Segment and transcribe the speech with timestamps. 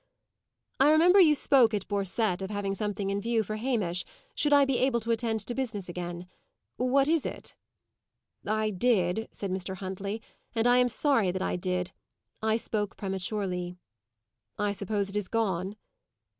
[0.79, 4.65] "I remember, you spoke, at Borcette, of having something in view for Hamish, should I
[4.65, 6.27] be able to attend to business again.
[6.77, 7.53] What is it?"
[8.47, 9.75] "I did," said Mr.
[9.75, 10.19] Huntley;
[10.55, 11.91] "and I am sorry that I did.
[12.41, 13.77] I spoke prematurely."
[14.57, 15.75] "I suppose it is gone?"